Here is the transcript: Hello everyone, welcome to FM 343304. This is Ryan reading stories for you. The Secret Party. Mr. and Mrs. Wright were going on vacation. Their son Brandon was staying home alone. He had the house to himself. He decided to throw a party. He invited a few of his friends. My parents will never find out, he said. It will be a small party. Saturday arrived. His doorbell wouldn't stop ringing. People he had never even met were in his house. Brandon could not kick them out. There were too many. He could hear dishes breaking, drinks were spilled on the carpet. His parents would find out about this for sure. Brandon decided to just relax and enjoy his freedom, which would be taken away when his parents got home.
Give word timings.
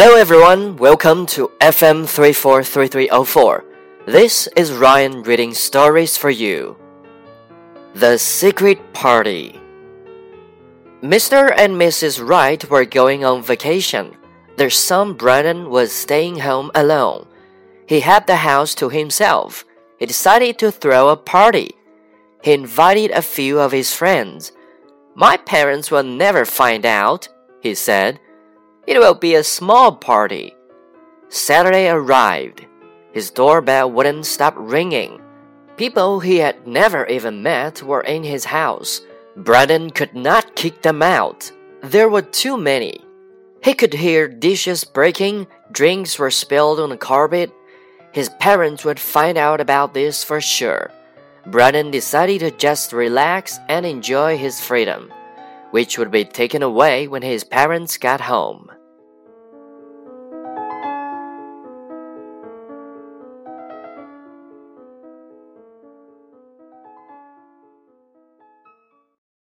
Hello 0.00 0.14
everyone, 0.14 0.76
welcome 0.76 1.26
to 1.26 1.50
FM 1.60 2.06
343304. 2.06 3.64
This 4.06 4.48
is 4.54 4.70
Ryan 4.70 5.24
reading 5.24 5.52
stories 5.52 6.16
for 6.16 6.30
you. 6.30 6.76
The 7.94 8.16
Secret 8.16 8.92
Party. 8.92 9.60
Mr. 11.02 11.52
and 11.58 11.74
Mrs. 11.74 12.24
Wright 12.24 12.70
were 12.70 12.84
going 12.84 13.24
on 13.24 13.42
vacation. 13.42 14.16
Their 14.56 14.70
son 14.70 15.14
Brandon 15.14 15.68
was 15.68 15.90
staying 15.90 16.38
home 16.38 16.70
alone. 16.76 17.26
He 17.88 17.98
had 17.98 18.28
the 18.28 18.36
house 18.36 18.76
to 18.76 18.90
himself. 18.90 19.64
He 19.98 20.06
decided 20.06 20.60
to 20.60 20.70
throw 20.70 21.08
a 21.08 21.16
party. 21.16 21.74
He 22.44 22.52
invited 22.52 23.10
a 23.10 23.20
few 23.20 23.58
of 23.58 23.72
his 23.72 23.92
friends. 23.92 24.52
My 25.16 25.36
parents 25.36 25.90
will 25.90 26.04
never 26.04 26.44
find 26.44 26.86
out, 26.86 27.28
he 27.60 27.74
said. 27.74 28.20
It 28.88 28.98
will 28.98 29.14
be 29.14 29.34
a 29.34 29.44
small 29.44 29.92
party. 29.92 30.56
Saturday 31.28 31.90
arrived. 31.90 32.64
His 33.12 33.30
doorbell 33.30 33.92
wouldn't 33.92 34.24
stop 34.24 34.54
ringing. 34.56 35.20
People 35.76 36.20
he 36.20 36.38
had 36.38 36.66
never 36.66 37.04
even 37.04 37.42
met 37.42 37.82
were 37.82 38.00
in 38.00 38.22
his 38.22 38.46
house. 38.46 39.02
Brandon 39.36 39.90
could 39.90 40.14
not 40.14 40.56
kick 40.56 40.80
them 40.80 41.02
out. 41.02 41.52
There 41.82 42.08
were 42.08 42.22
too 42.22 42.56
many. 42.56 43.04
He 43.62 43.74
could 43.74 43.92
hear 43.92 44.26
dishes 44.26 44.84
breaking, 44.84 45.48
drinks 45.70 46.18
were 46.18 46.30
spilled 46.30 46.80
on 46.80 46.88
the 46.88 46.96
carpet. 46.96 47.52
His 48.12 48.30
parents 48.40 48.86
would 48.86 48.98
find 48.98 49.36
out 49.36 49.60
about 49.60 49.92
this 49.92 50.24
for 50.24 50.40
sure. 50.40 50.90
Brandon 51.46 51.90
decided 51.90 52.40
to 52.40 52.50
just 52.52 52.94
relax 52.94 53.58
and 53.68 53.84
enjoy 53.84 54.38
his 54.38 54.62
freedom, 54.62 55.12
which 55.72 55.98
would 55.98 56.10
be 56.10 56.24
taken 56.24 56.62
away 56.62 57.06
when 57.06 57.20
his 57.20 57.44
parents 57.44 57.98
got 57.98 58.22
home. 58.22 58.70